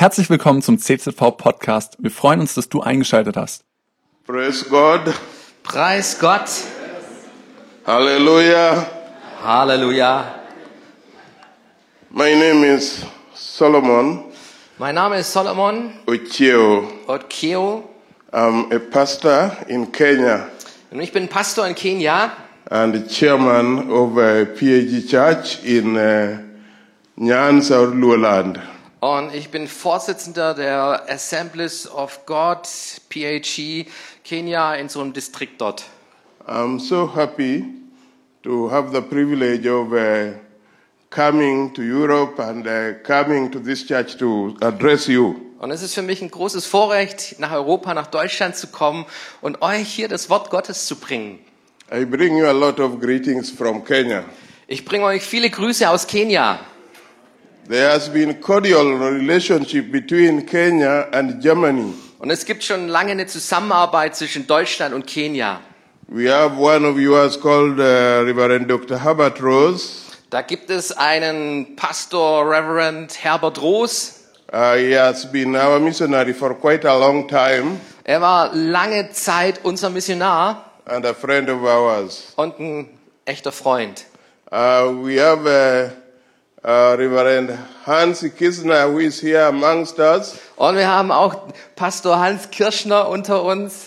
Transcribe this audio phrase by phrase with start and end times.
[0.00, 1.96] Herzlich willkommen zum CZV Podcast.
[1.98, 3.64] Wir freuen uns, dass du eingeschaltet hast.
[4.24, 5.12] Praise God.
[5.64, 6.48] Preis Gott.
[7.84, 8.86] Hallelujah.
[9.42, 10.36] Halleluja.
[12.10, 14.22] My name is Solomon
[14.78, 16.86] Mein Name ist Solomon Ocheo.
[17.08, 17.82] Otkeo
[18.30, 20.46] I'm a pastor in Kenya
[20.92, 22.30] und ich bin Pastor in Kenia
[22.70, 26.38] and the chairman of a PAG church in uh,
[27.16, 28.60] Nyanza, Luoland.
[29.00, 33.86] Und ich bin Vorsitzender der Assemblies of God PHE
[34.24, 35.84] Kenia in so einem Distrikt dort.
[36.46, 37.64] I'm so happy
[38.42, 40.36] to have the privilege of uh,
[41.10, 45.34] coming to Europe and uh, coming to this church to address you.
[45.58, 49.06] Und es ist für mich ein großes Vorrecht, nach Europa, nach Deutschland zu kommen
[49.40, 51.40] und euch hier das Wort Gottes zu bringen.
[51.92, 54.24] I bring you a lot of greetings from Kenya.
[54.66, 56.60] Ich bringe euch viele Grüße aus Kenia.
[57.68, 61.92] There has been cordial relationship between Kenya and Germany.
[62.18, 65.60] Und es gibt schon lange eine Zusammenarbeit zwischen Deutschland und Kenia.
[66.08, 68.98] We have one of yours called uh, Reverend Dr.
[69.04, 70.06] Herbert Rose.
[70.30, 74.14] Da gibt es einen Pastor, Reverend Herbert Roos.
[74.50, 79.60] Uh, he has been our missionary for quite a long time Er war lange Zeit
[79.62, 82.32] unser Missionar and a friend of ours.
[82.36, 82.88] und ein
[83.26, 84.06] echter Freund.
[84.50, 85.46] Uh, we have
[86.64, 90.38] uh, uh, Reverend Hans Kisner who is here amongst us.
[90.56, 93.86] Und wir haben auch Pastor Hans Kirschner unter uns.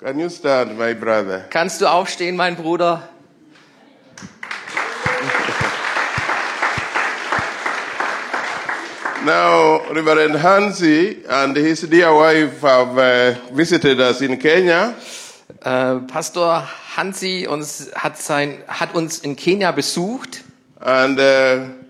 [0.00, 1.44] Can you stand, my brother?
[1.50, 3.08] Kannst du aufstehen, mein Bruder?
[9.24, 14.94] Now, Reverend Hansi and his dear wife have uh, visited us in Kenya.
[15.64, 20.44] Äh, Pastor Hansi uns, hat, sein, hat uns in Kenia besucht.
[20.78, 21.85] And uh, uh,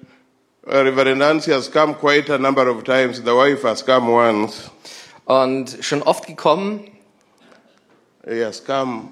[0.67, 3.23] Reverend Nancy has come quite a number of times.
[3.23, 4.71] The wife has come once.
[5.25, 6.91] Und schon oft gekommen,
[8.29, 9.11] He has come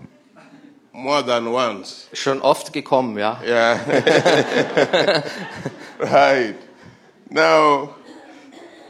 [0.93, 2.09] more than once.
[2.13, 3.41] schon oft gekommen, ja.
[3.45, 3.79] Yeah.
[6.01, 6.57] right.
[7.31, 7.91] Now,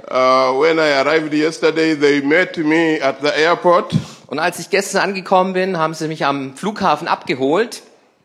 [0.09, 3.93] uh, when I arrived yesterday, they met me at the airport
[4.27, 7.83] Und als ich gestern angekommen bin, haben sie mich am Flughafen abgeholt.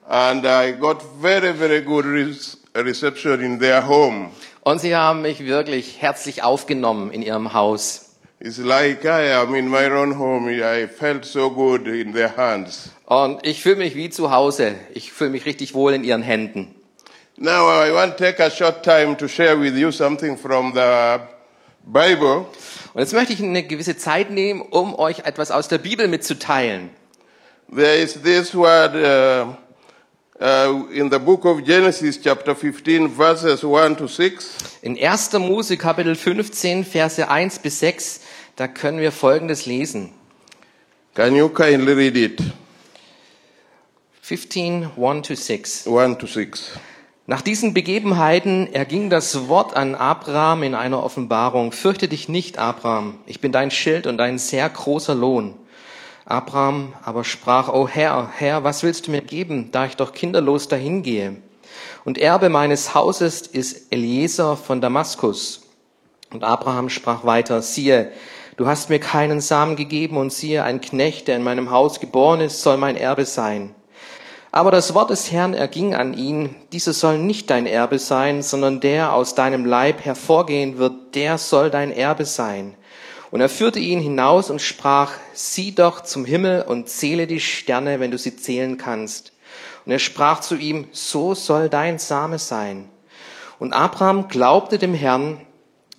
[0.09, 2.05] and I got very, very good
[2.75, 4.29] re- reception in their home.
[4.61, 8.05] Und sie haben mich wirklich herzlich aufgenommen in ihrem Haus.
[8.41, 10.49] It's like I am in my own home.
[10.49, 12.89] I felt so good in their hands.
[13.05, 14.75] Und ich fühle mich wie zu Hause.
[14.93, 16.73] Ich fühle mich richtig wohl in ihren Händen.
[17.35, 21.19] Now, I want to take a short time to share with you something from the
[21.83, 22.45] Bible.
[22.93, 26.89] Und jetzt möchte ich eine gewisse Zeit nehmen, um euch etwas aus der Bibel mitzuteilen.
[27.73, 29.53] There is this word uh,
[30.39, 34.79] uh, in the book of Genesis, chapter 15, verses 1 to 6.
[34.81, 35.39] In 1.
[35.39, 38.21] Mose Kapitel 15, Verse 1 bis 6,
[38.55, 40.13] da können wir Folgendes lesen.
[41.13, 42.41] Can you kindly read it?
[44.21, 45.87] 15, 1 to 6.
[45.87, 46.71] 1 to 6.
[47.25, 51.71] Nach diesen Begebenheiten erging das Wort an Abraham in einer Offenbarung.
[51.71, 53.19] Fürchte dich nicht, Abraham.
[53.27, 55.55] Ich bin dein Schild und ein sehr großer Lohn.
[56.29, 60.67] Abraham aber sprach, O Herr, Herr, was willst du mir geben, da ich doch kinderlos
[60.67, 61.37] dahingehe?
[62.05, 65.63] Und Erbe meines Hauses ist Eliezer von Damaskus.
[66.31, 68.11] Und Abraham sprach weiter, siehe,
[68.57, 72.41] du hast mir keinen Samen gegeben und siehe, ein Knecht, der in meinem Haus geboren
[72.41, 73.73] ist, soll mein Erbe sein.
[74.51, 78.79] Aber das Wort des Herrn erging an ihn, dieser soll nicht dein Erbe sein, sondern
[78.79, 82.75] der aus deinem Leib hervorgehen wird, der soll dein Erbe sein.
[83.31, 87.99] Und er führte ihn hinaus und sprach, sieh doch zum Himmel und zähle die Sterne,
[87.99, 89.33] wenn du sie zählen kannst.
[89.85, 92.89] Und er sprach zu ihm, so soll dein Same sein.
[93.59, 95.41] Und Abraham glaubte dem Herrn,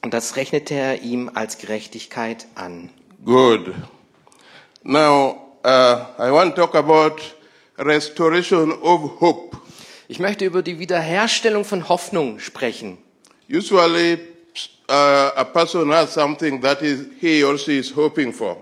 [0.03, 2.91] und das rechnete er ihm als Gerechtigkeit an.
[3.25, 3.75] Good.
[4.83, 7.17] Now, uh, I want to talk about
[7.77, 9.57] restoration of hope.
[10.09, 12.99] Ich möchte über die Wiederherstellung von Hoffnung sprechen.
[13.49, 14.19] Usually,
[14.89, 18.57] uh, a person has something that is he or she is hoping for.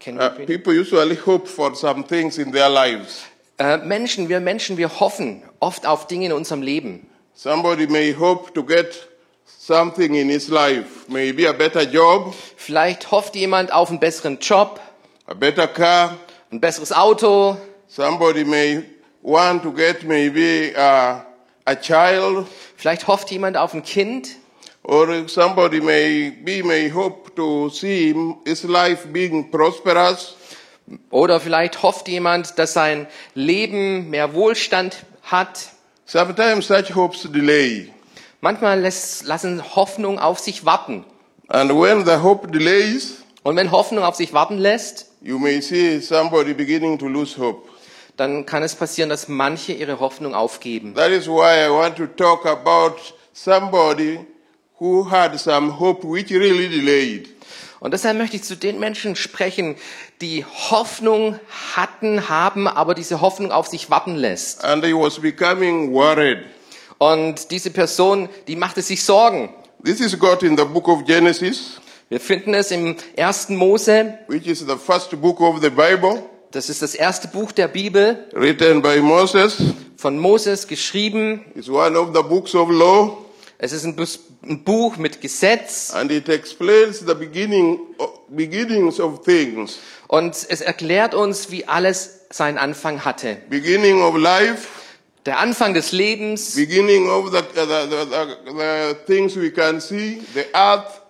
[0.00, 3.24] Can Uh, people usually hope for some things in their lives.
[3.58, 7.06] Äh, Menschen, wir Menschen, wir hoffen oft auf Dinge in unserem Leben.
[7.34, 9.08] Somebody may hope to get
[9.46, 14.80] something in his life, maybe a better job, Vielleicht hofft jemand auf einen besseren Job,
[15.26, 16.16] a better car.
[16.52, 17.56] ein besseres Auto.
[17.88, 18.82] Somebody may
[19.22, 21.20] want to get maybe uh,
[21.66, 24.36] a child, Vielleicht hofft jemand auf ein Kind.
[24.84, 30.36] or somebody may be may hope to see his life being prosperous.
[31.10, 35.70] Oder vielleicht hofft jemand, dass sein Leben mehr Wohlstand hat.
[36.04, 37.90] Sometimes such hopes delay.
[38.42, 41.06] Manchmal lässt, lassen Hoffnung auf sich warten.
[41.48, 46.00] And when the hope delays, Und wenn Hoffnung auf sich warten lässt, you may see
[46.00, 47.68] somebody beginning to lose hope.
[48.16, 50.94] Dann kann es passieren, dass manche ihre Hoffnung aufgeben.
[50.94, 52.96] That is why I want to talk about
[53.32, 54.20] somebody
[54.78, 57.28] who had some hope which really delayed.
[57.80, 59.76] Und deshalb möchte ich zu den Menschen sprechen,
[60.22, 61.38] die Hoffnung
[61.76, 64.64] hatten, haben, aber diese Hoffnung auf sich warten lässt.
[64.64, 66.38] And he was becoming worried.
[66.98, 69.52] Und diese Person, die machte sich Sorgen.
[69.84, 71.78] This is got in the book of Genesis,
[72.08, 74.18] Wir finden es im ersten Mose.
[74.28, 76.22] which is the first book of the Bible,
[76.54, 78.28] Das ist das erste Buch der Bibel.
[78.32, 79.56] Written by Moses.
[79.96, 81.44] von Moses geschrieben.
[81.56, 83.18] It's one of the books of law,
[83.58, 83.96] Es ist ein
[84.46, 85.90] ein Buch mit Gesetz.
[85.94, 87.80] And it explains the beginning,
[88.28, 93.38] beginnings of things, und es erklärt uns, wie alles seinen Anfang hatte.
[93.48, 94.68] beginning of life,
[95.26, 100.22] Der Anfang des Lebens, beginning of the, the, the, the, the things we can see,
[100.34, 101.00] the earth,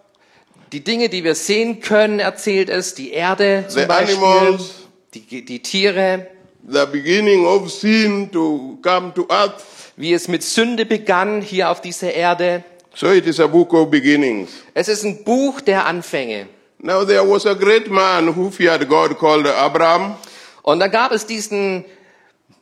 [0.72, 4.83] die Dinge, die wir sehen können, erzählt es, die Erde zum The Beispiel, animals.
[5.14, 6.28] Die, die Tiere,
[6.66, 9.62] the beginning of sin to come to earth.
[9.96, 12.64] wie es mit Sünde begann hier auf dieser Erde.
[12.94, 14.50] So it is a book of beginnings.
[14.74, 16.46] Es ist ein Buch der Anfänge.
[16.78, 20.16] Now there was a great man who feared God called Abraham.
[20.62, 21.84] Und da gab es diesen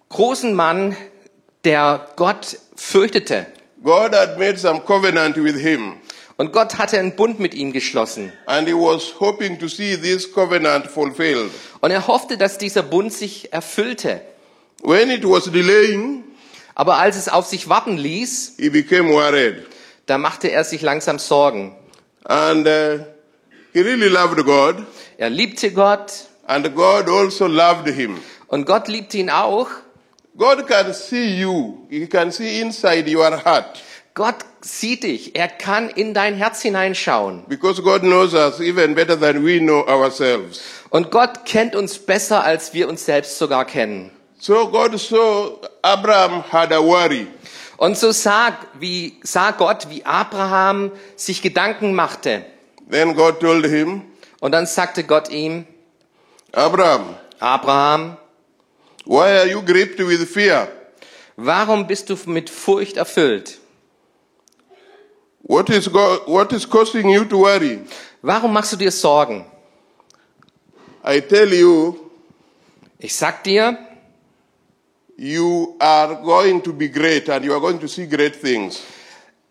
[0.08, 0.96] großen Mann,
[1.64, 3.46] der Gott fürchtete.
[3.82, 5.94] God had made some covenant with him,
[6.38, 8.32] Und Gott hatte einen Bund mit ihm geschlossen.
[8.46, 11.50] and he was hoping to see this covenant fulfilled.
[11.80, 14.20] Und er hoffte, dass dieser Bund sich erfüllte.
[14.82, 16.24] When it was delaying,
[16.74, 19.66] Aber als es auf sich warten ließ, he became worried.
[20.06, 21.76] da machte er sich langsam Sorgen.
[22.24, 23.04] And uh,
[23.72, 24.76] he really loved God,
[25.18, 26.12] Er liebte Gott
[26.46, 28.18] and God also loved him.
[28.48, 29.68] und Gott liebte ihn auch.
[30.36, 33.78] God can see you, he can see inside your heart.
[34.14, 35.34] Gott sieht dich.
[35.36, 37.44] Er kann in dein Herz hineinschauen.
[37.48, 40.60] Because God knows us even better than we know ourselves.
[40.90, 44.10] Und Gott kennt uns besser, als wir uns selbst sogar kennen.
[44.38, 47.26] So God saw Abraham had a worry.
[47.78, 52.44] Und so sah, wie, sah Gott, wie Abraham sich Gedanken machte.
[52.90, 54.02] Then God told him,
[54.40, 55.64] Und dann sagte Gott ihm,
[56.52, 58.18] Abraham, Abraham,
[59.06, 60.68] why are you gripped with fear?
[61.36, 63.58] warum bist du mit Furcht erfüllt?
[65.44, 67.80] What is, go- what is causing you to worry?
[68.22, 69.44] Warum machst du dir Sorgen?
[71.04, 71.98] I tell you,
[72.98, 73.76] Ich sag dir,
[75.16, 78.80] you are going to be great and you are going to see great things.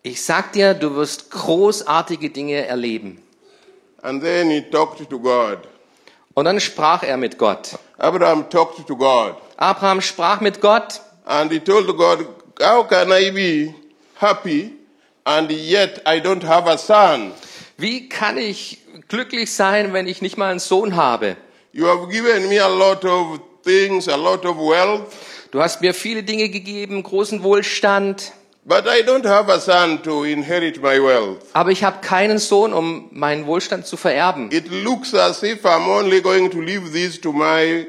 [0.02, 3.22] ich sag dir, du wirst großartige Dinge erleben.
[4.02, 5.68] And then he talked to God.
[6.34, 7.78] Und dann sprach er mit Gott.
[7.98, 9.36] Abraham talked to God.
[9.58, 12.26] Abraham sprach mit Gott And he told God,
[12.60, 13.74] How can I be
[14.14, 14.72] happy
[15.24, 17.32] and yet I don't have a son?
[17.78, 18.78] Wie kann ich
[19.08, 21.36] glücklich sein, wenn ich nicht mal einen Sohn habe?
[21.72, 25.12] You have given me a lot of things, a lot of wealth,
[25.52, 28.32] Du hast mir viele Dinge gegeben, großen Wohlstand,
[28.64, 31.40] but I don't have a son to inherit my wealth.
[31.52, 34.50] aber ich habe keinen Sohn, um meinen Wohlstand zu vererben.
[34.50, 37.86] It looks as if I'm only going to leave this to my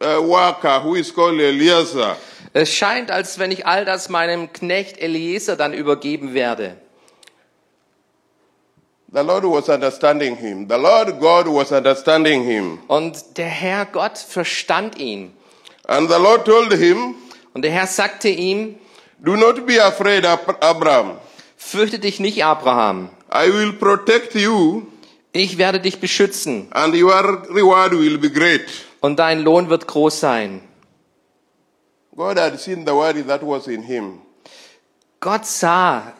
[0.00, 2.16] uh, worker who is called Eliezer.
[2.54, 6.76] Es scheint, als wenn ich all das meinem Knecht Eliezer dann übergeben werde.
[9.14, 10.66] The Lord was understanding him.
[10.68, 12.78] The Lord God was understanding him.
[12.88, 15.32] Und der Herr Gott verstand ihn.
[15.86, 17.14] And the Lord told him,
[17.54, 18.76] Und der Herr sagte ihm,
[19.18, 21.18] Do not be afraid, Ab- Abraham.
[21.56, 23.10] fürchte dich nicht, Abraham.
[23.34, 24.82] I will protect you,
[25.32, 28.62] Ich werde dich beschützen and your reward will be great.
[29.00, 30.60] und dein Lohn wird groß sein.
[32.16, 34.20] God had seen the worry that was in him,
[35.20, 36.12] Gott sah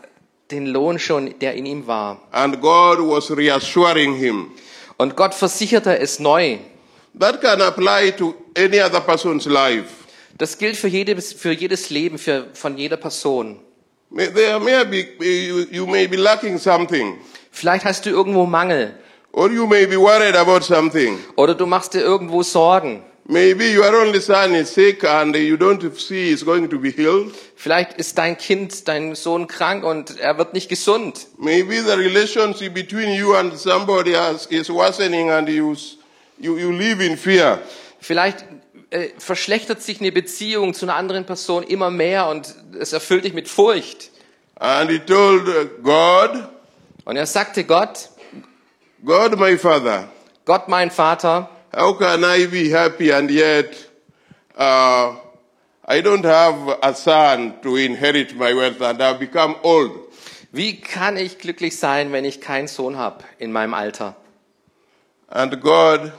[0.50, 2.18] den Lohn schon, der in ihm war.
[2.32, 4.50] and God was reassuring him.
[4.98, 6.58] Und Gott versicherte es neu.
[7.18, 9.88] That can apply to any other person's life.
[10.38, 13.58] Das gilt für jedes, für jedes Leben, für, von jeder Person.
[14.14, 17.18] There may be, you, you may be lacking something,
[17.50, 18.94] Vielleicht hast du irgendwo Mangel
[19.32, 21.18] or you may be worried about something.
[21.36, 23.02] oder du machst dir irgendwo Sorgen.
[23.24, 27.32] Maybe your only son is sick and you don't see he's going to be healed.
[27.54, 31.28] Vielleicht ist dein Kind, dein Sohn krank und er wird nicht gesund.
[31.38, 35.76] Maybe the relationship between you and somebody else is worsening and you,
[36.38, 37.60] you, you live in fear.
[38.00, 38.44] Vielleicht
[38.90, 43.34] äh, verschlechtert sich eine Beziehung zu einer anderen Person immer mehr und es erfüllt dich
[43.34, 44.10] mit Furcht.
[44.56, 46.48] And he told uh, God,
[47.04, 48.10] Und er sagte Gott,
[49.04, 50.08] God my father,
[50.44, 53.74] Gott mein Vater, how can I be happy and yet
[54.56, 55.16] uh,
[55.84, 59.92] I don't have a son to inherit my wealth and I've become old?
[60.52, 64.14] Wie kann ich glücklich sein, wenn ich keinen Sohn habe in meinem Alter?
[65.28, 66.12] And God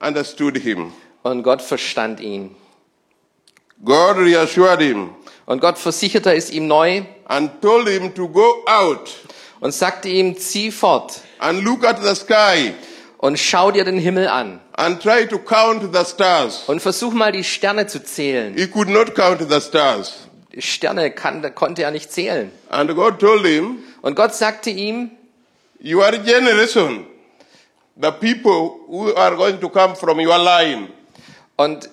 [0.00, 0.92] understood him.
[1.22, 2.56] Und Gott verstand ihn.
[3.84, 5.14] God reassured him
[5.46, 9.10] Und Gott versicherte es ihm neu and told him to go out
[9.60, 12.74] und sagte ihm, zieh fort and look at the sky
[13.22, 16.64] und schau dir den Himmel an and try to count the stars.
[16.66, 18.52] und versuch mal die Sterne zu zählen.
[18.54, 20.26] He could not count the stars.
[20.52, 22.50] Die Sterne kann, konnte er nicht zählen.
[22.68, 25.12] And God told him, Und Gott sagte ihm,
[25.80, 27.06] Your generation,
[27.96, 30.88] the people who are going to come from your line,
[31.56, 31.88] und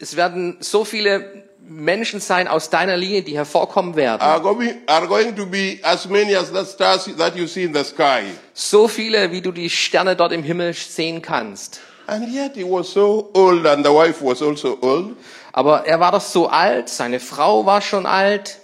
[0.00, 4.20] es werden so viele Menschen sein aus deiner Linie, die hervorkommen werden.
[4.20, 7.74] are going, are going to be as many as the stars that you see in
[7.74, 8.22] the sky.
[8.52, 11.80] So viele, wie du die Sterne dort im Himmel sehen kannst.
[12.06, 15.16] And yet he was so old and the wife was also old.
[15.52, 18.58] Aber er war doch so alt, seine Frau war schon alt.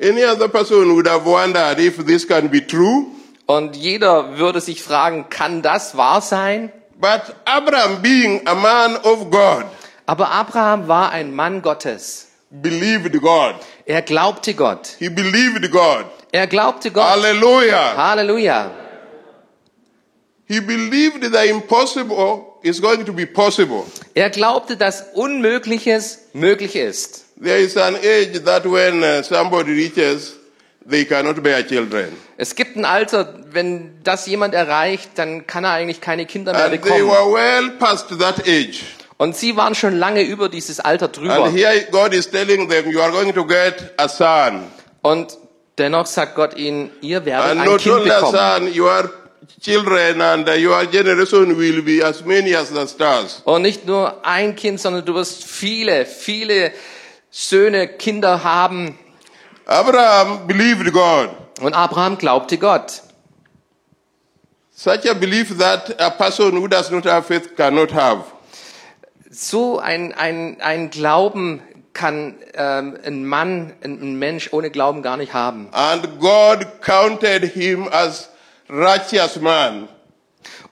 [0.00, 3.06] Any other person would have wondered if this can be true.
[3.46, 6.72] Und jeder würde sich fragen, kann das wahr sein?
[7.00, 9.64] But Abraham, being a man of God,
[10.06, 12.27] Aber Abraham war ein Mann Gottes.
[12.50, 13.54] Believed God.
[13.86, 14.96] Er glaubte Gott.
[14.98, 16.06] He believed God.
[16.32, 17.04] Er glaubte Gott.
[17.08, 17.96] Hallelujah.
[17.96, 18.70] Halleluja.
[20.46, 23.84] He believed the impossible is going to be possible.
[24.14, 27.24] Er glaubte, dass Unmögliches möglich ist.
[27.40, 30.34] There is an age that when uh, somebody reaches,
[30.88, 32.16] they cannot bear children.
[32.36, 36.64] Es gibt ein Alter, wenn das jemand erreicht, dann kann er eigentlich keine Kinder mehr
[36.64, 37.08] And they bekommen.
[37.08, 38.84] were well past that age.
[39.18, 41.44] Und sie waren schon lange über dieses Alter drüber.
[41.44, 44.62] And here God is telling them, you are going to get a son.
[45.02, 45.36] Und
[45.76, 48.72] dennoch sagt Gott ihnen, ihr werdet And ein not Kind only a bekommen.
[48.72, 49.10] son, your
[49.60, 53.42] children and your generation will be as many as the stars.
[53.44, 56.72] Und nicht nur ein Kind, sondern du wirst viele, viele
[57.30, 58.96] Söhne, Kinder haben.
[59.66, 61.30] Abraham believed God.
[61.60, 63.02] Und Abraham glaubte Gott.
[64.70, 68.22] Such a belief that a person who does not have faith cannot have.
[69.40, 75.32] So ein, ein, ein Glauben kann ähm, ein Mann, ein, Mensch ohne Glauben gar nicht
[75.32, 75.68] haben.
[75.70, 78.30] And God counted him as
[78.68, 79.88] righteous man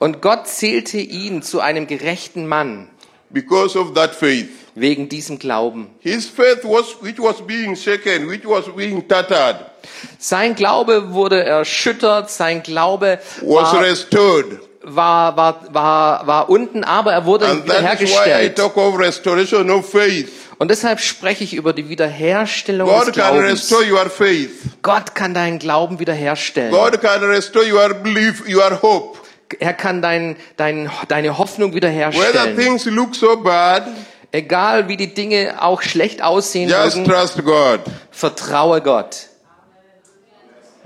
[0.01, 2.91] Und Gott zählte ihn zu einem gerechten Mann
[3.31, 4.49] because of that faith.
[4.75, 5.95] wegen diesem Glauben.
[6.01, 9.65] His faith was, which was being shaken, which was being tattered,
[10.19, 14.59] Sein Glaube wurde erschüttert, sein Glaube was war, restored.
[14.87, 18.59] War, war, war, war unten, aber er wurde And wiederhergestellt.
[20.59, 23.71] Und deshalb spreche ich über die Wiederherstellung God des Glaubens.
[23.71, 24.51] restore your faith.
[24.83, 26.71] Gott kann deinen Glauben wiederherstellen.
[26.71, 29.19] God can restore your belief, your hope.
[29.59, 32.57] Er kann dein, dein, deine Hoffnung Whether wiederherstellen.
[32.57, 33.87] things look so bad,
[34.33, 37.81] Egal wie die Dinge auch schlecht aussehen just mögen, trust God.
[38.11, 39.29] vertraue Gott.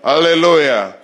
[0.02, 0.94] Hallelujah.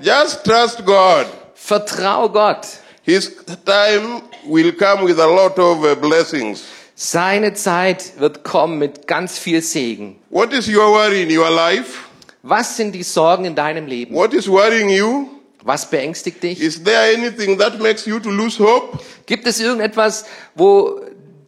[0.00, 1.26] Just trust God.
[1.66, 2.64] Vertraue Gott.
[3.02, 6.62] His time will come with a lot of uh, blessings.
[6.94, 10.14] Seine Zeit wird kommen mit ganz viel Segen.
[10.30, 11.98] What is your worry in your life?
[12.44, 14.14] Was sind die Sorgen in deinem Leben?
[14.14, 15.28] What is worrying you?
[15.64, 16.60] Was beängstigt dich?
[16.60, 19.00] Is there anything that makes you to lose hope?
[19.26, 21.00] Gibt es irgendetwas, wo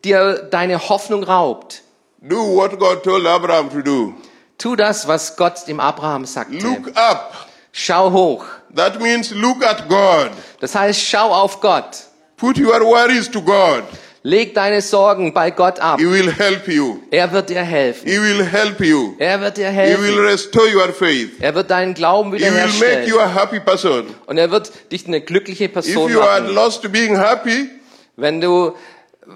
[0.05, 1.85] dir deine Hoffnung raubt?
[2.21, 4.15] Do what God told Abraham to do.
[4.59, 6.59] Tu das, was Gott dem Abraham sagte.
[6.59, 7.47] Look up.
[7.71, 8.45] Schau hoch.
[8.75, 10.31] That means look at God.
[10.61, 12.05] Das heißt, schau auf Gott.
[12.37, 13.83] Put your worries to God.
[14.23, 15.99] Leg deine Sorgen bei Gott ab.
[15.99, 16.99] He will help you.
[17.11, 18.07] Er wird dir helfen.
[18.09, 19.15] He will help you.
[19.19, 20.19] Er wird dir He will helfen.
[20.27, 21.31] restore your faith.
[21.41, 23.09] Er wird deinen Glauben He will make wiederherstellen.
[23.09, 24.07] you a happy person.
[24.27, 26.55] Und er wird dich eine glückliche If Person you had machen.
[26.55, 27.71] lost being happy,
[28.17, 28.75] Wenn du,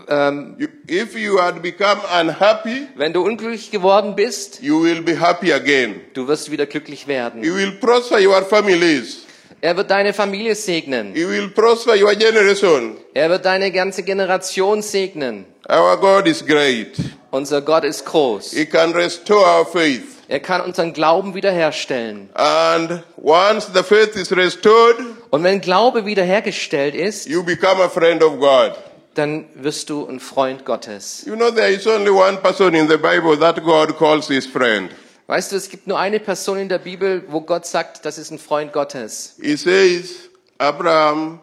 [0.09, 5.19] ähm, you, if you had become unhappy, wenn du unglücklich geworden bist, you will be
[5.21, 6.01] happy again.
[6.15, 7.43] du wirst wieder glücklich werden.
[7.43, 9.27] He will prosper your families.
[9.61, 11.15] Er wird deine Familie segnen.
[11.15, 12.97] He will prosper your generation.
[13.15, 15.45] Er wird deine ganze Generation segnen.
[15.69, 16.97] Our God is great.
[17.31, 18.53] Unser Gott ist groß.
[18.53, 20.03] He can restore our faith.
[20.29, 22.29] Er kann unseren Glauben wiederherstellen.
[22.35, 24.97] And once the faith is restored,
[25.31, 28.73] Und wenn Glaube wiederhergestellt ist, you become a friend of God.
[29.15, 31.25] Dann wirst du ein Freund Gottes.
[31.27, 34.91] You know, there is only one person in the Bible that God calls his friend.
[35.27, 38.31] Weißt du, es gibt nur eine Person in der Bibel, wo Gott sagt, das ist
[38.31, 39.37] ein Freund Gottes.
[39.41, 40.29] He says,
[40.59, 41.41] Abraham,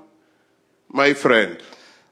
[0.89, 1.57] my friend.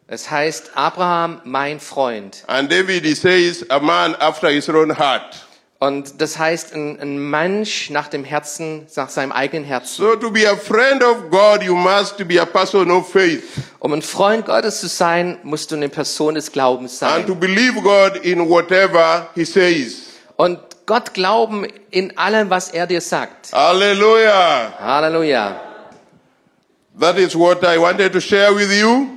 [0.07, 2.43] Es heißt Abraham, mein Freund.
[2.47, 5.46] And David, he says, a man after his own heart.
[5.79, 9.97] Und das heißt ein, ein Mensch nach dem Herzen, nach seinem eigenen Herzen.
[10.01, 13.43] So to be a friend of God, you must be a person of faith
[13.79, 17.39] Um ein Freund Gottes zu sein, musst du eine Person des Glaubens and to sein.
[17.39, 20.03] believe God in whatever he says.
[20.35, 23.51] Und Gott glauben in allem, was er dir sagt.
[23.53, 24.73] Hallelujah.
[24.79, 25.61] Halleluja.
[26.99, 29.16] That is what I wanted to share with you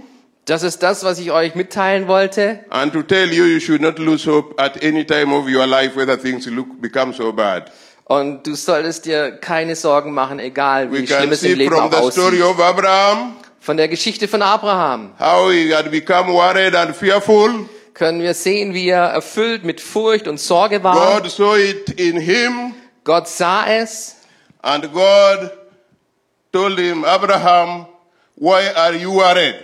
[0.51, 2.59] Das ist das, was ich euch mitteilen wollte.
[2.71, 5.95] and to tell you you should not lose hope at any time of your life
[5.95, 7.71] whether things look become so bad.
[8.07, 11.77] Und du solltest dir keine Sorgen machen, egal We wie schlimm es im see Leben
[11.77, 12.59] from auch the story aussieht.
[12.59, 17.69] of Abraham Von der Geschichte von Abraham how he had become worried and fearful.
[17.95, 21.21] können wir sehen, wie er erfüllt mit Furcht und Sorge war.
[21.21, 24.17] God saw it in him Gott sah es
[24.63, 25.53] and God
[26.53, 27.87] told him, Abraham,
[28.35, 29.55] why are you worried?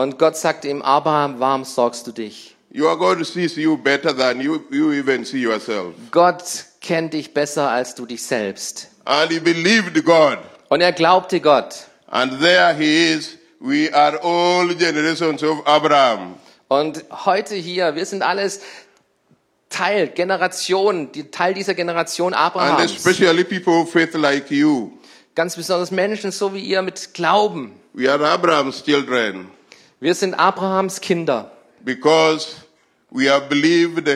[0.00, 2.56] Und Gott sagte ihm, Abraham, warum sorgst du dich?
[2.72, 5.94] Your God sees you better than you, you even see yourself.
[6.10, 6.42] Gott
[6.80, 8.88] kennt dich besser als du dich selbst.
[9.04, 10.38] And he believed God.
[10.68, 11.74] Und er glaubte Gott.
[12.06, 13.36] And there he is.
[13.58, 16.36] We are all generations of Abraham.
[16.68, 18.60] Und heute hier, wir sind alles
[19.68, 22.92] Teil, Generation, die Teil dieser Generation And Abrahams.
[22.96, 24.92] especially people of faith like you.
[25.34, 27.72] Ganz besonders Menschen, so wie ihr mit Glauben.
[27.92, 29.50] We are Abraham's children
[30.00, 31.50] Wir sind Abrahams Kinder,
[31.84, 32.56] because
[33.10, 34.08] we have believed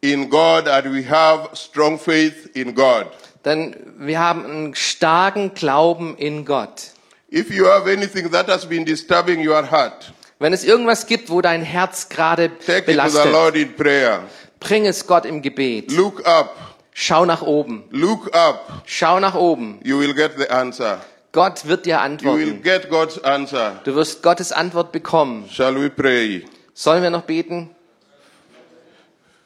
[0.00, 3.06] in God and we have strong faith in God.
[3.44, 6.92] denn wir haben einen starken Glauben in Gott.
[7.28, 11.40] If you have anything that has been disturbing your heart, Wenn es irgendwas gibt, wo
[11.40, 14.22] dein Herz gerade take it to the belastet, Lord in prayer.
[14.60, 15.90] bring es Gott im Gebet.
[15.90, 16.54] Look up.
[16.92, 17.84] Schau nach oben.
[17.90, 18.82] Look up.
[18.86, 19.80] Schau nach oben.
[19.82, 21.00] You will get the answer.
[21.36, 22.62] Gott wird dir You will antworten.
[22.62, 23.78] get God's answer.
[23.84, 25.44] Du wirst Gottes Antwort bekommen.
[25.50, 26.46] Shall we pray?
[26.72, 27.74] Sollen wir noch beten?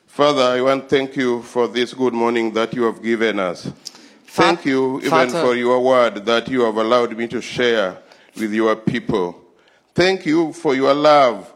[0.06, 3.72] Father, I want to thank you for this good morning that you have given us.
[4.24, 7.96] Thank you even Vater, for your word that you have allowed me to share
[8.36, 9.34] with your people.
[9.92, 11.52] Thank you for your love.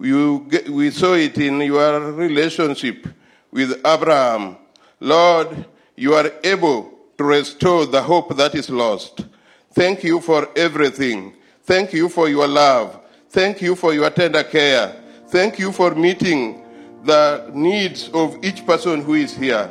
[0.00, 3.06] You, ge- we saw it in your relationship
[3.52, 4.56] with Abraham.
[4.98, 9.26] Lord, you are able to restore the hope that is lost.
[9.74, 11.34] Thank you for everything.
[11.64, 13.00] Thank you for your love.
[13.30, 14.94] Thank you for your tender care.
[15.28, 16.62] Thank you for meeting
[17.02, 19.68] the needs of each person who is here.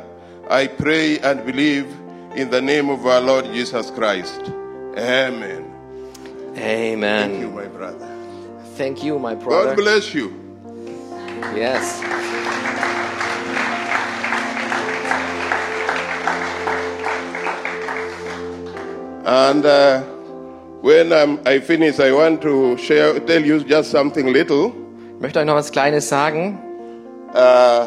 [0.50, 1.86] I pray and believe
[2.36, 4.42] in the name of our Lord Jesus Christ.
[4.98, 5.72] Amen.
[6.56, 7.30] Amen.
[7.30, 8.08] Thank you, my brother.
[8.76, 9.74] Thank you, my brother.
[9.74, 10.38] God bless you.
[11.56, 12.02] Yes.
[19.24, 20.02] And uh,
[20.82, 24.72] when um, I finish, I want to share, tell you just something little.
[25.16, 26.58] Ich möchte euch noch was Kleines sagen.
[27.34, 27.86] Uh,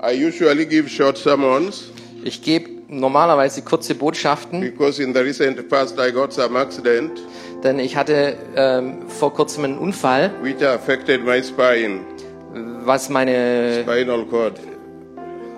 [0.00, 1.90] I usually give short sermons
[2.22, 7.20] Ich gebe normalerweise kurze Botschaften, because in the recent past I got some accident
[7.64, 12.00] denn ich hatte ähm, vor kurzem einen Unfall, which affected my spine,
[12.84, 14.60] was meine spinal cord.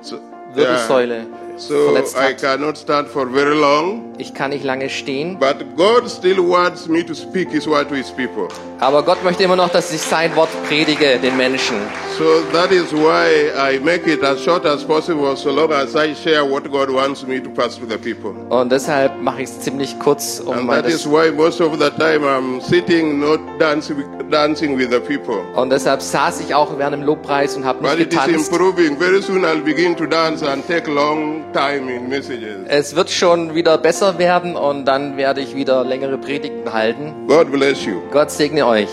[0.02, 0.18] So,
[0.54, 2.40] Wirbelsäule so verletzt I hat.
[2.40, 4.05] cannot stand for very long.
[4.18, 7.94] Ich kann nicht lange stehen, But God still wants me to speak His word to
[7.94, 8.48] His people.
[8.80, 11.76] aber Gott möchte immer noch, dass ich sein Wort predige den Menschen.
[12.18, 16.14] So that is why I make it as short as possible so long as I
[16.14, 18.32] share what God wants me to pass to the people.
[18.48, 21.72] Und deshalb mache ich es ziemlich kurz, um And that is das, why most of
[21.78, 23.96] the time I'm sitting, not dancing,
[24.30, 25.40] dancing with the people.
[25.56, 28.52] und deshalb saß ich auch während dem Lobpreis und habe But nicht it is getanzt.
[28.52, 28.96] improving.
[28.98, 32.56] Very soon I'll begin to dance and take long time in messages.
[32.68, 37.12] Es wird schon wieder besser werden und dann werde ich wieder längere Predigten halten.
[37.28, 38.00] God bless you.
[38.10, 38.88] Gott segne euch.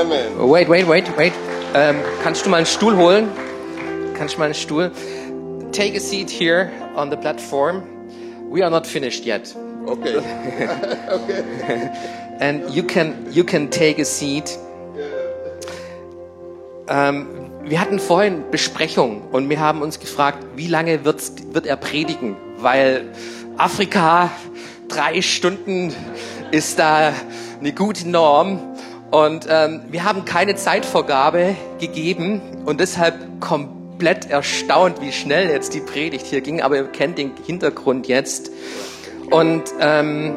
[0.00, 0.50] Amen.
[0.50, 1.32] Wait, wait, wait, wait.
[1.74, 3.28] Ähm, kannst du mal einen Stuhl holen?
[4.16, 4.90] Kannst du mal einen Stuhl?
[5.72, 7.82] Take a seat here on the platform.
[8.50, 9.54] We are not finished yet.
[9.86, 10.16] Okay.
[11.10, 11.90] okay.
[12.40, 14.58] And you can, you can take a seat.
[16.88, 17.26] Ähm,
[17.64, 22.36] wir hatten vorhin Besprechung und wir haben uns gefragt, wie lange wird er predigen?
[22.58, 23.10] Weil
[23.56, 24.30] Afrika,
[24.88, 25.94] drei Stunden
[26.50, 27.12] ist da
[27.60, 28.60] eine gute Norm.
[29.10, 35.80] Und ähm, wir haben keine Zeitvorgabe gegeben und deshalb komplett erstaunt, wie schnell jetzt die
[35.80, 36.62] Predigt hier ging.
[36.62, 38.50] Aber ihr kennt den Hintergrund jetzt.
[39.30, 40.34] Und ähm,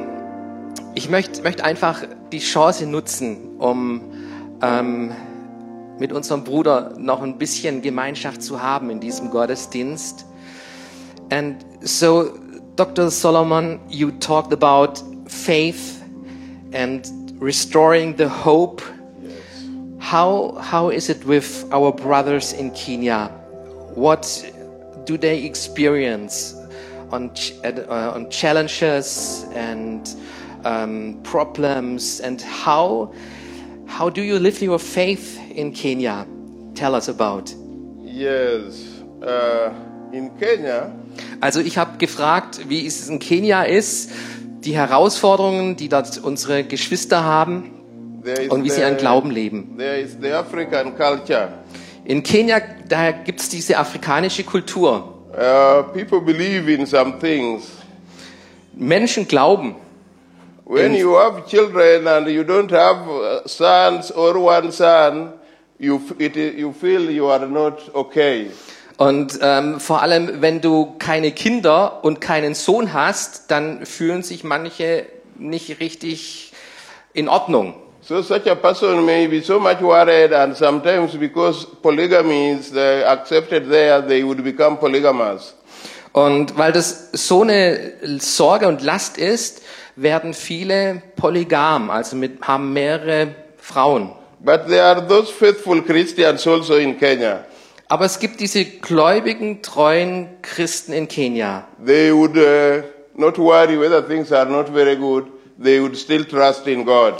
[0.93, 4.01] ich möchte möchte einfach die Chance nutzen, um
[4.61, 5.11] ähm,
[5.99, 10.25] mit unserem Bruder noch ein bisschen Gemeinschaft zu haben in diesem Gottesdienst.
[11.29, 12.31] And so,
[12.77, 13.09] Dr.
[13.09, 16.03] Solomon, you talked about faith
[16.73, 17.11] and
[17.41, 18.83] restoring the hope.
[19.19, 19.67] Yes.
[19.97, 23.29] How, how is it with our brothers in Kenya?
[23.95, 24.45] What
[25.05, 26.53] do they experience
[27.11, 27.31] on,
[27.63, 30.15] uh, on challenges and
[30.63, 32.19] um, problems?
[32.19, 33.11] And how,
[33.87, 36.27] how do you live your faith in Kenya?
[36.75, 37.51] Tell us about.
[38.03, 39.01] Yes.
[39.23, 39.73] Uh,
[40.13, 40.93] In Kenya,
[41.39, 44.11] Also ich habe gefragt, wie es in Kenia ist,
[44.61, 47.71] die Herausforderungen, die dort unsere Geschwister haben
[48.49, 49.75] und wie sie an Glauben leben.
[49.77, 51.49] there is the African culture.
[52.05, 55.13] In Kenia, daher gibt es diese afrikanische Kultur.
[55.33, 57.69] Uh, people believe in some things.
[58.73, 59.75] Menschen glauben.
[60.65, 65.33] When you have children and you don't have uh, sons or one son,
[65.79, 68.47] you, it, you feel you are not okay.
[68.97, 74.43] Und ähm, vor allem, wenn du keine Kinder und keinen Sohn hast, dann fühlen sich
[74.43, 75.05] manche
[75.37, 76.51] nicht richtig
[77.13, 77.75] in Ordnung.
[78.01, 83.03] So such a person may be so much worried, and sometimes because polygamy is uh,
[83.05, 85.53] accepted there, they would become polygamous.
[86.13, 89.61] Und weil das so eine Sorge und Last ist,
[89.97, 94.11] werden viele polygam, also mit, haben mehrere Frauen.
[94.39, 97.43] But there are those faithful Christians also in Kenya.
[97.89, 101.67] Aber es gibt diese gläubigen, treuen Christen in Kenia.
[101.85, 102.83] They would uh,
[103.15, 105.25] not worry whether things are not very good.
[105.61, 107.15] They would still trust in God.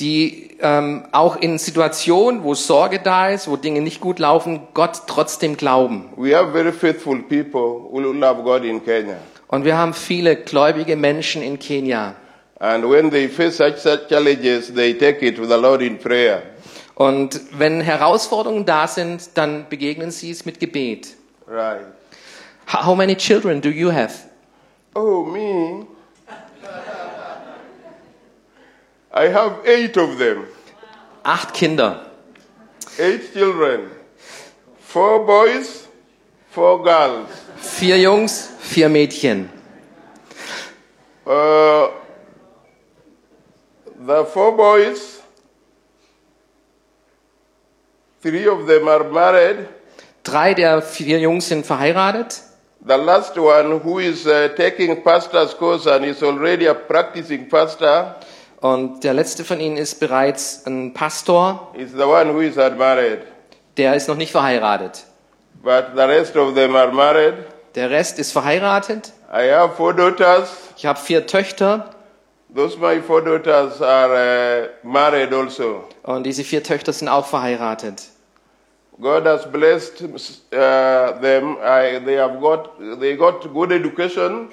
[0.00, 5.02] die ähm, auch in Situationen, wo Sorge da ist, wo Dinge nicht gut laufen, Gott
[5.06, 6.10] trotzdem glauben.
[6.16, 9.16] We have very faithful people who love God in Kenya.
[9.48, 12.16] Und wir haben viele gläubige Menschen in Kenia.
[12.58, 16.42] And when they face such, such challenges, they take it to the Lord in prayer.
[16.96, 21.14] Und wenn Herausforderungen da sind, dann begegnen sie es mit Gebet.
[21.46, 21.84] Right.
[22.66, 24.14] How many children do you have?
[24.94, 25.86] Oh, me?
[29.12, 30.44] I have eight of them.
[31.22, 32.06] Acht Kinder.
[32.98, 33.90] Eight children.
[34.80, 35.86] Four boys,
[36.50, 37.28] four girls.
[37.58, 39.50] Vier Jungs, vier Mädchen.
[41.26, 41.88] Uh,
[44.06, 45.15] the four boys,
[48.26, 49.68] three of them are married.
[50.24, 52.42] Drei der vier Jungs sind verheiratet.
[52.86, 58.16] The last one, who is uh, taking pastor's course and is already a practicing pastor,
[58.60, 61.72] Und der letzte von ihnen ist bereits ein Pastor.
[61.76, 63.20] is the one who is unmarried.
[63.76, 65.04] Der ist noch nicht verheiratet.
[65.62, 67.34] But the rest of them are married.
[67.74, 69.12] Der Rest ist verheiratet.
[69.32, 70.48] I have four daughters.
[70.76, 71.90] Ich habe vier Töchter.
[72.54, 75.84] Those my four daughters are uh, married also.
[76.04, 78.04] Und diese vier Töchter sind auch verheiratet.
[79.00, 81.56] God has blessed uh, them.
[81.62, 84.48] I, they have got they got good education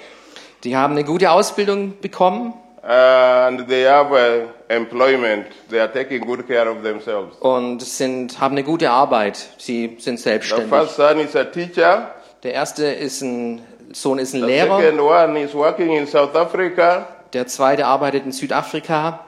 [0.64, 5.46] Die haben eine gute Ausbildung bekommen and they have uh, employment.
[5.70, 7.36] They are taking good care of themselves.
[7.40, 9.36] und sind, haben eine gute Arbeit.
[9.58, 10.68] Sie sind The selbstständig.
[10.68, 12.10] first son is a teacher.
[12.42, 14.80] Der erste ist ein Sohn ist ein The Lehrer.
[14.80, 17.06] second one is working in South Africa.
[17.32, 19.23] Der zweite arbeitet in Südafrika.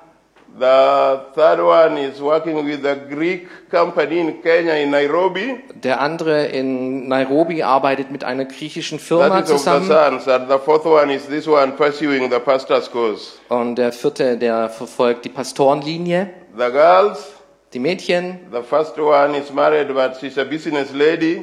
[0.59, 5.59] The third one is working with a Greek company in Kenya, in Nairobi.
[5.75, 9.87] Der andere in Nairobi arbeitet mit einer griechischen Firma That is of the zusammen.
[10.21, 10.29] sons.
[10.29, 13.39] And the fourth one is this one pursuing the pastor's course.
[13.51, 16.31] Und der vierte, der verfolgt die Pastorenlinie.
[16.57, 17.33] The girls,
[17.75, 21.43] Die Mädchen, the first one is married, but she's a business lady.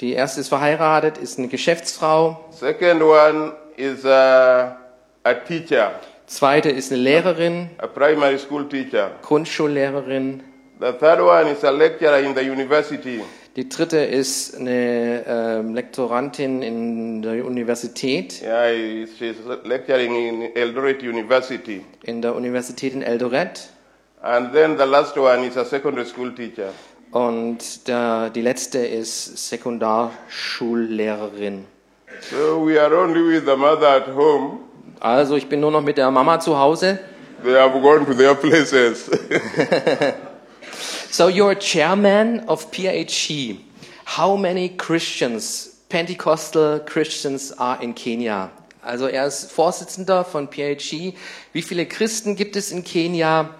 [0.00, 2.44] die erste ist verheiratet, ist eine Geschäftsfrau.
[2.50, 4.76] Second one is a,
[5.24, 5.92] a teacher,
[6.26, 9.12] Zweite ist eine Lehrerin, a primary school teacher.
[9.22, 10.42] Grundschullehrerin.
[10.80, 13.20] The third one is a lecturer in the university.
[13.54, 21.84] Die dritte ist eine ähm, Lektorantin in der Universität, Yeah, she's lecturing in Eldoret University.
[22.04, 23.68] in der Universität in Eldoret.
[24.22, 26.70] And then the last one is a secondary school teacher.
[27.10, 31.66] Und der, die letzte ist Sekundarschullehrerin.
[32.30, 34.60] So we are only with the mother at home.
[35.02, 37.00] Also ich bin nur noch mit der Mama zu Hause.
[37.42, 39.10] They have gone to their places.
[41.10, 43.58] So you're chairman of PHE.
[44.16, 48.50] How many Christians, Pentecostal Christians are in Kenia?
[48.80, 51.12] Also er ist Vorsitzender von PHE.
[51.52, 53.50] Wie viele Christen gibt es in Kenia?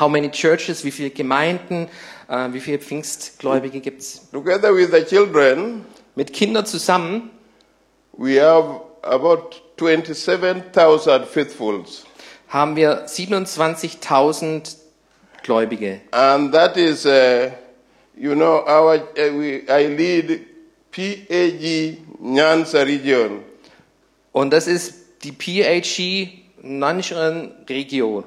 [0.00, 0.84] How many churches?
[0.84, 1.88] Wie viele Gemeinden?
[2.28, 4.22] Äh, wie viele Pfingstgläubige gibt's?
[4.32, 5.84] Together with the children,
[6.16, 7.30] Mit Kindern zusammen
[8.18, 12.04] we have about 27,000 faithfuls.
[12.52, 14.76] haben wir 27.000
[15.42, 16.00] Gläubige.
[16.12, 17.50] And that is, uh,
[18.14, 20.40] you know, our, uh, we, I lead
[20.92, 23.42] PAG Nyanza region.
[24.32, 26.28] Und das ist die PHE
[26.62, 28.24] Nancheren Region.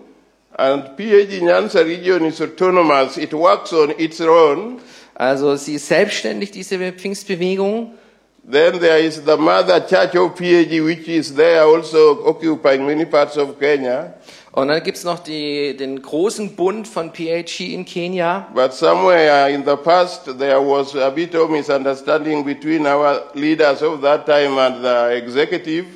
[0.57, 3.17] And PAG Nyanza region is autonomous.
[3.17, 4.79] It works on its own.
[5.13, 7.93] Also sie ist selbstständig, diese Pfingstbewegung.
[8.47, 13.37] Then there is the mother church of PAG, which is there also occupying many parts
[13.37, 14.13] of Kenya.
[14.51, 18.47] Und dann gibt's noch die, den großen Bund von PHE in Kenia.
[18.53, 24.01] But somewhere in the past, there was a bit of misunderstanding between our leaders of
[24.01, 25.87] that time and the executive.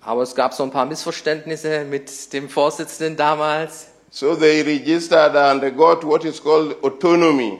[0.00, 3.88] Aber es gab so ein paar Missverständnisse mit dem Vorsitzenden damals.
[4.10, 7.58] So they registered and got what is called autonomy.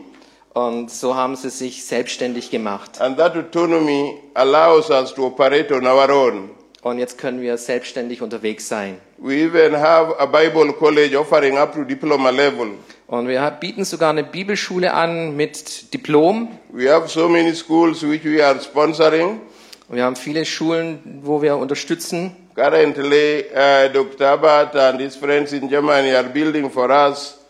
[0.57, 2.99] Und so haben sie sich selbstständig gemacht.
[3.03, 6.49] And that autonomy allows us to operate on our own.
[6.81, 8.97] Und jetzt können wir selbstständig unterwegs sein.
[9.19, 12.71] We even have a Bible college offering up to diploma level.
[13.07, 16.49] Und wir bieten sogar eine Bibelschule an mit Diplom.
[16.71, 19.43] We have so many schools which we are sponsoring.
[19.91, 22.35] Und wir haben viele Schulen, wo wir unterstützen.
[22.55, 24.27] Currently, uh, Dr.
[24.27, 27.46] Abbott and his friends in Germany are building for us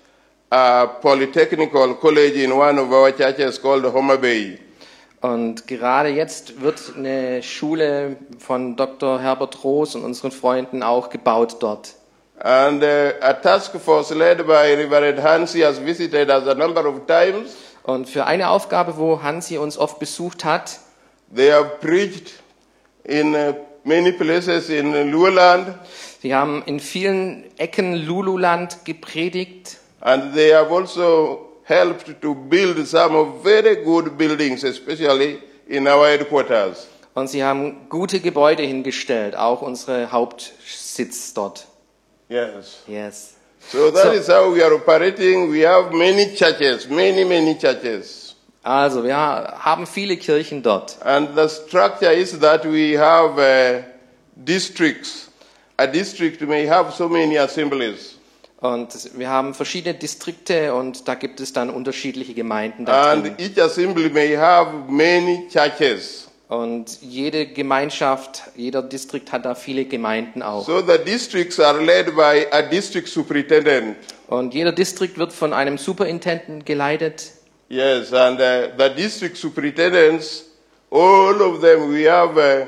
[0.51, 4.59] a polytechnical college in one of our churches called Homer Bay.
[5.21, 9.21] Und gerade jetzt wird eine Schule von Dr.
[9.21, 11.95] Herbert Roos und unseren Freunden auch gebaut dort.
[12.39, 17.07] And uh, a task force led by Reverend Hansi has visited us a number of
[17.07, 17.57] times.
[17.83, 20.79] Und für eine Aufgabe, wo Hansi uns oft besucht hat,
[21.35, 22.35] They have preached
[23.03, 23.55] in uh,
[23.85, 25.75] many places in Luoland,
[26.21, 33.15] sie haben in vielen Ecken Lululand gepredigt and they have also helped to build some
[33.17, 36.87] of very good buildings, especially in our headquarters.
[37.15, 41.67] und sie haben gute Gebäude hingestellt, auch unsere Hauptsitz dort.
[42.29, 42.83] Yes.
[42.87, 43.35] Yes.
[43.69, 45.51] So that So- is how we are operating.
[45.51, 48.35] We have many churches, many, many churches.
[48.63, 50.97] Also, wir haben viele Kirchen dort.
[51.05, 53.83] And the structure is that we have uh,
[54.37, 55.31] districts.
[55.79, 58.16] A district may have so many assemblies.
[58.75, 63.31] Und wir haben verschiedene Distrikte und da gibt es dann unterschiedliche Gemeinden da drin.
[63.31, 66.29] And each assembly may have many churches.
[66.49, 70.67] Und jede Gemeinschaft, jeder Distrikt hat da viele Gemeinden auch.
[70.67, 73.97] So the districts are led by a district superintendent.
[74.27, 77.33] Und jeder Distrikt wird von einem Superintendent geleitet.
[77.69, 80.45] Yes, and uh, the district superintendents,
[80.91, 82.67] all of them, we have uh,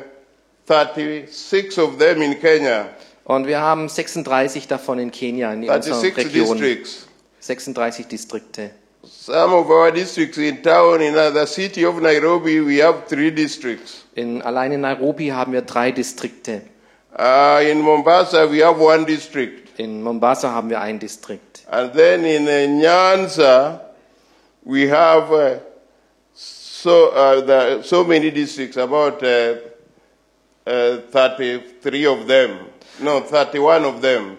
[0.67, 2.91] 36 of them in Kenya.
[3.29, 6.57] Und wir haben 36 davon in Kenia, in unserer 36 Region.
[6.57, 7.07] districts.
[7.41, 8.71] 36 Distrikte.
[9.05, 14.07] Some of our districts in town, in the city of Nairobi, we have three districts.
[14.14, 16.62] In, allein in Nairobi haben wir drei Distrikte.
[17.19, 19.79] Uh, in Mombasa, we have one district.
[19.79, 21.67] In Mombasa haben wir ein Distrikt.
[21.71, 23.81] And then in uh, Nyanza,
[24.64, 25.59] we have uh,
[26.33, 29.57] so, uh, the, so many districts, about uh,
[30.69, 32.51] 33 of them.
[33.01, 34.37] No, 31 of them.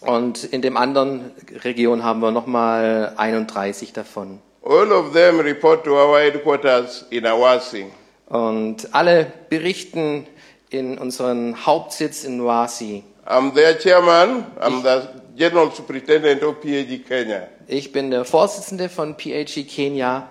[0.00, 1.32] Und in dem anderen
[1.64, 4.40] Region haben wir nochmal 31 davon.
[4.62, 7.86] All of them report to our headquarters in Awasi.
[8.28, 10.26] Und alle berichten
[10.70, 13.04] in unseren Hauptsitz in Nwasi.
[13.26, 14.46] I'm their chairman.
[14.60, 17.48] I'm the general superintendent of PAG Kenya.
[17.66, 20.28] Ich bin der Vorsitzende von PHE Kenia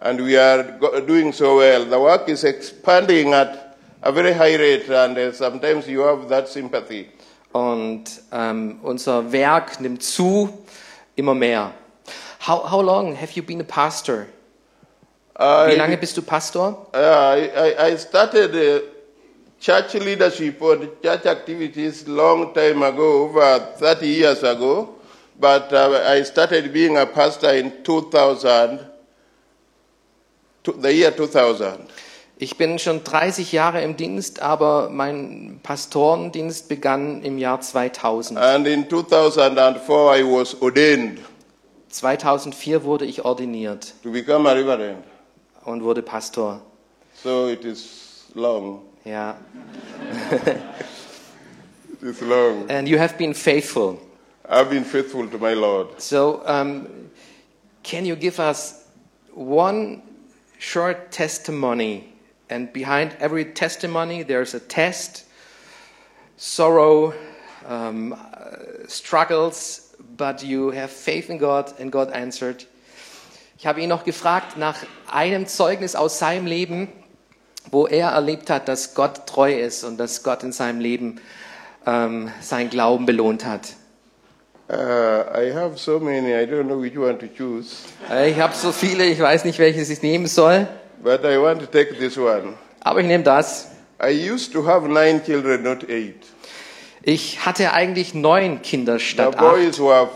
[0.00, 0.62] And we are
[1.06, 1.84] doing so well.
[1.84, 3.67] The work is expanding at
[4.02, 7.08] a very high rate, and uh, sometimes you have that sympathy.
[7.52, 10.50] und ähm, unser Werk nimmt zu,
[11.16, 11.72] immer mehr.
[12.46, 14.26] How, how long have you been a pastor?
[15.38, 16.86] Wie lange bist du Pastor?
[16.92, 18.80] uh, I, I- I started uh,
[19.60, 24.96] church leadership or church activities long time ago, over 30 years ago.
[25.40, 28.80] But uh, I started being a pastor in 2000,
[30.64, 31.86] to the year 2000.
[32.40, 38.38] Ich bin schon 30 Jahre im Dienst, aber mein Pastorendienst begann im Jahr 2000.
[38.38, 41.18] And in 2004, I was ordained
[41.88, 45.02] 2004 wurde ich ordiniert to become a reverend.
[45.64, 46.60] und wurde Pastor.
[47.22, 48.82] So it is long.
[49.04, 49.36] Ja.
[52.00, 52.70] It is long.
[52.70, 53.98] And you have been faithful.
[54.48, 56.00] I've been faithful to my Lord.
[56.00, 56.86] So, um,
[57.82, 58.84] can you give us
[59.34, 60.02] one
[60.60, 62.04] short testimony?
[62.50, 65.24] And behind every testimony, there's a test,
[66.36, 67.12] sorrow,
[67.66, 72.66] um, uh, struggles, but you have faith in God, and God answered.
[73.58, 74.76] Ich habe ihn noch gefragt nach
[75.10, 76.88] einem Zeugnis aus seinem Leben,
[77.70, 81.20] wo er erlebt hat, dass Gott treu ist und dass Gott in seinem Leben
[81.86, 83.74] ähm, seinen Glauben belohnt hat.
[84.70, 87.76] Uh, I have so many, I don't know which one to choose,
[88.26, 90.68] Ich habe so viele, ich weiß nicht, welches ich nehmen soll,
[91.02, 92.54] but I want to take this one.
[92.80, 93.68] aber ich nehme das.
[94.02, 96.22] I used to have nine children, not eight.
[97.02, 99.38] Ich hatte eigentlich neun Kinder The statt acht.
[99.38, 100.08] boys were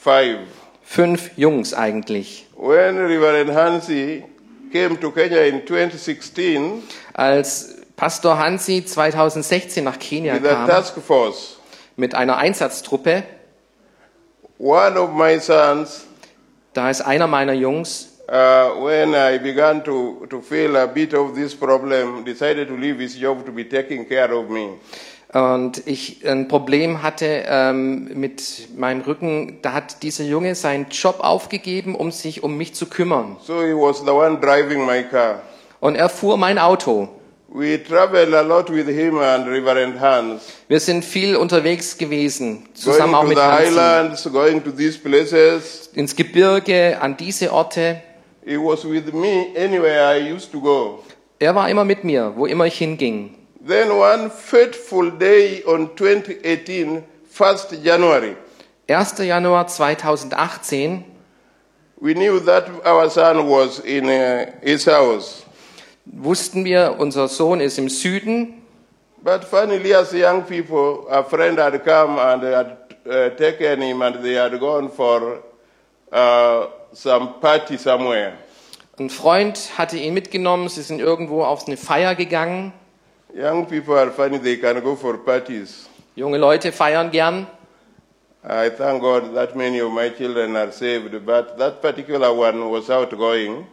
[0.00, 0.38] five.
[0.82, 2.46] Fünf Jungs eigentlich.
[2.56, 4.24] When Reverend Hansi
[4.72, 6.82] came to Kenya in 2016
[7.14, 11.56] Als Pastor Hansi 2016 nach Kenia with a kam task force,
[11.96, 13.22] mit einer Einsatztruppe,
[14.58, 16.06] One of my sons,
[16.74, 21.34] Da ist einer meiner Jungs, uh, when I began to, to feel a bit of
[21.34, 24.78] this problem, decided to leave his job to be taking care of me.
[25.34, 31.16] und ich ein Problem hatte ähm, mit meinem Rücken, da hat dieser Junge seinen Job
[31.20, 33.36] aufgegeben, um sich um mich zu kümmern.
[33.42, 35.42] So he was the one driving my car.
[35.80, 37.08] Und er fuhr mein Auto.
[37.56, 43.14] We a lot with him and Reverend Hans, Wir sind viel unterwegs gewesen, zusammen going
[43.14, 43.76] auch to mit the Hansen.
[43.76, 45.90] highlands, going to these places.
[45.94, 48.02] Ins Gebirge, an diese Orte.
[48.44, 51.04] He was with me anywhere I used to go.
[51.40, 53.36] Er war immer mit mir, wo immer ich hinging.
[53.66, 57.02] Then one fateful day on 2018,
[57.32, 58.36] 1st January,
[58.86, 59.18] 1.
[59.26, 61.04] Januar 2018
[62.00, 65.44] we knew that our son was in uh, his house.
[66.04, 68.60] wussten wir, unser Sohn ist im Süden.
[69.22, 72.76] But funnily, as young people, a friend had come and had
[73.08, 75.42] uh, taken him and they had gone for
[76.12, 78.34] uh, some party somewhere.
[78.98, 82.72] Ein Freund hatte ihn mitgenommen, sie sind irgendwo auf eine Feier gegangen.
[83.34, 85.88] Young people are funny, they can go for parties.
[86.14, 87.48] Junge Leute feiern gern.
[88.44, 92.88] I thank God that many of my children are saved, but that particular one was
[92.90, 93.66] outgoing.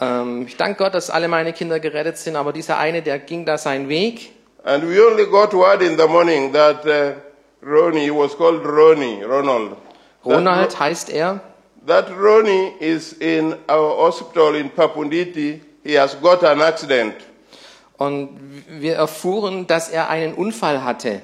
[0.00, 3.44] Ähm, ich danke Gott, dass alle meine Kinder gerettet sind, aber dieser eine, der ging
[3.44, 4.32] da seinen Weg.
[4.64, 7.12] And we only got word in the morning that uh,
[7.62, 9.76] Ronnie, was called Ronnie, Ronald.
[10.24, 11.40] That, Ronald heißt er.
[11.86, 15.60] That Ronnie is in our hospital in Papunditi.
[15.82, 17.14] He has got an accident.
[17.96, 18.38] Und
[18.68, 21.22] wir erfuhren, dass er einen Unfall hatte.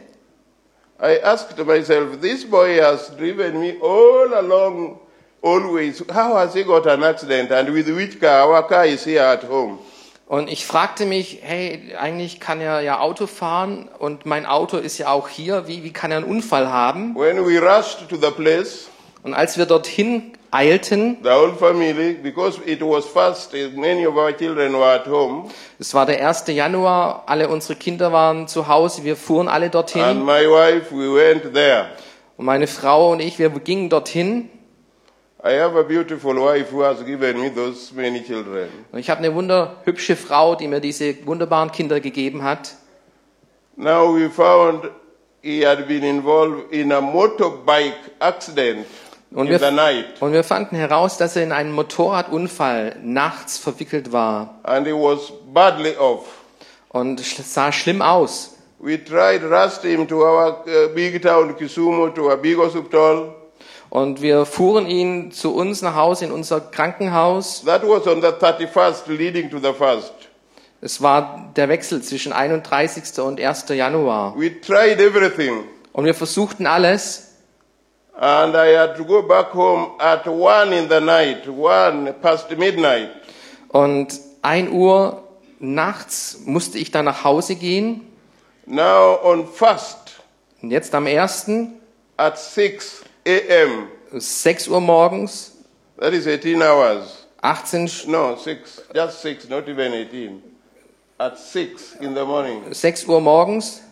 [0.99, 4.99] I asked myself, this boy has driven me all along,
[5.42, 6.03] always.
[6.09, 7.51] How has he got an accident?
[7.53, 8.49] And with which car?
[8.49, 9.79] Our car is here at home.
[10.27, 14.99] Und ich fragte mich, hey, eigentlich kann er ja Auto fahren und mein Auto ist
[14.99, 15.69] ja auch hier.
[15.69, 17.14] Wie, wie kann er einen Unfall haben?
[17.14, 18.88] When we rushed to the place,
[19.23, 24.16] Und als wir dorthin eilten, the whole family, because it was fast, eh, many of
[24.16, 26.48] our children were at home, es war der 1.
[26.48, 30.24] Januar, alle unsere Kinder waren zu Hause, wir fuhren alle and dorthin.
[30.24, 31.87] my wife, we went there.
[32.37, 34.50] Und meine Frau und ich, wir gingen dorthin.
[35.44, 38.68] I have a beautiful wife who has given me those many children.
[38.90, 42.74] Und ich habe eine wunderhübsche Frau, die mir diese wunderbaren Kinder gegeben hat.
[43.76, 44.90] Now we found
[45.42, 48.87] he had been involved in a motorbike accident
[49.33, 49.61] Und wir,
[50.21, 55.33] und wir fanden heraus, dass er in einen Motorradunfall nachts verwickelt war and he was
[55.53, 56.25] badly off.
[56.91, 58.57] und sah schlimm aus.
[58.79, 63.35] We tried rushed him to our uh, big town Kisumu to a big hospital.
[63.91, 67.62] Und wir fuhren ihn zu uns nach Hause in unser Krankenhaus.
[67.65, 70.12] That was on the 31st, leading to the first.
[70.81, 73.19] Es war der Wechsel zwischen 31.
[73.21, 73.67] und 1.
[73.71, 74.35] Januar.
[74.37, 77.26] We tried everything, Und wir versuchten alles.
[78.18, 83.11] And I had to go back home at one in the night, one past midnight.
[83.68, 84.09] Und
[84.42, 85.22] 1 Uhr
[85.59, 88.02] nachts musste ich dann nach Hause gehen.
[88.66, 89.96] Now on first
[90.62, 91.46] Und jetzt am 1.
[92.16, 93.88] at 6 a.m.
[94.12, 95.52] 6 Uhr morgens,
[95.98, 97.26] That is 18 hours.
[97.42, 100.42] 18, Sch- No, six, just six, not even 18.
[101.18, 103.83] At six in the morning, 6 Uhr morgens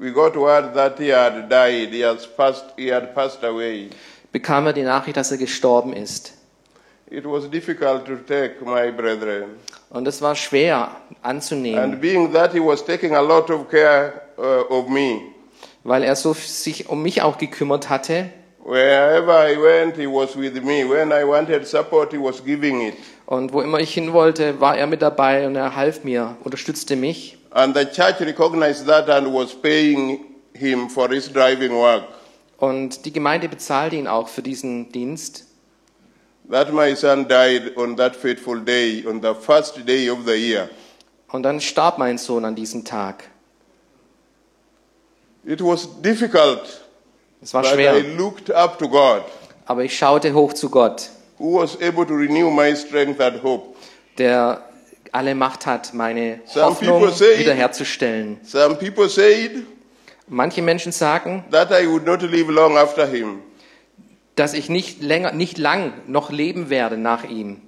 [0.00, 1.92] we got word that he had died.
[1.92, 2.64] He has passed.
[2.76, 3.90] He had passed away.
[4.32, 6.32] bekam er die Nachricht, dass er gestorben ist.
[7.10, 9.56] It was difficult to take, my brethren.
[9.90, 14.22] Und es war schwer anzunehmen, And being that he was taking a lot of care
[14.38, 15.20] uh, of me,
[15.84, 18.30] weil er so sich um mich auch gekümmert hatte.
[18.64, 20.84] wherever I went, he was with me.
[20.84, 22.94] When I wanted support, he was giving it.
[23.26, 26.96] Und wo immer ich hin wollte, war er mit dabei und er half mir, unterstützte
[26.96, 27.39] mich.
[27.52, 32.04] And the church recognized that and was paying him for his driving work.
[32.58, 35.46] Und die Gemeinde bezahlte ihn auch für diesen Dienst.
[36.50, 40.68] That my son died on that fateful day, on the first day of the year.
[41.32, 43.24] Und dann starb mein Sohn an diesem Tag.
[45.44, 46.80] It was difficult,
[47.40, 49.22] Es war but I schwer, looked up to God,
[49.66, 51.08] aber ich schaute hoch zu Gott,
[51.38, 53.74] who was able to renew my strength and hope.
[54.18, 54.62] der
[55.12, 58.38] alle Macht hat, meine Hoffnung say- wiederherzustellen.
[58.42, 58.78] Said
[60.28, 61.44] Manche Menschen sagen,
[64.36, 67.62] dass ich nicht länger, nicht lang noch leben werde nach ihm.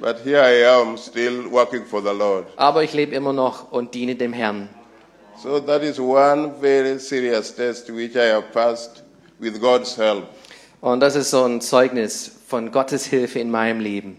[0.00, 2.46] but here I am still working for the Lord.
[2.56, 4.68] Aber ich lebe immer noch und diene dem Herrn.
[5.42, 9.02] So that is one very serious test which I have passed
[9.38, 10.24] with God's help.
[10.80, 14.18] Und das ist so ein Zeugnis von Gottes Hilfe in meinem Leben.